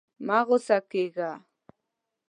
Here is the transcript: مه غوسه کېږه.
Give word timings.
مه 0.25 0.37
غوسه 0.47 0.77
کېږه. 0.91 1.31